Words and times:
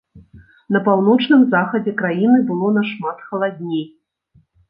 На 0.75 0.79
паўночным 0.87 1.43
захадзе 1.53 1.93
краіны 2.01 2.39
было 2.49 2.67
нашмат 2.79 3.17
халадней. 3.29 3.85